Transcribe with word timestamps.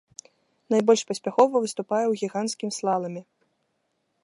Найбольш 0.73 1.01
паспяхова 1.09 1.61
выступае 1.67 2.01
ў 2.07 2.13
гіганцкім 2.23 2.69
слаламе. 2.81 3.21